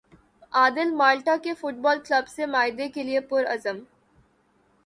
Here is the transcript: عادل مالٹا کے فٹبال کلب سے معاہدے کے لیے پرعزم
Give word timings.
عادل 0.53 0.91
مالٹا 0.91 1.35
کے 1.43 1.53
فٹبال 1.53 1.99
کلب 2.05 2.27
سے 2.27 2.45
معاہدے 2.45 2.87
کے 2.89 3.03
لیے 3.03 3.19
پرعزم 3.29 3.83